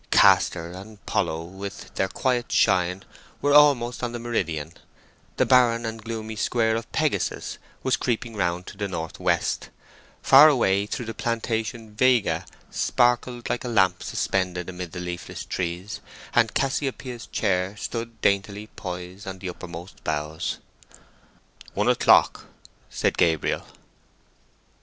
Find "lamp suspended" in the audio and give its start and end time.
13.67-14.67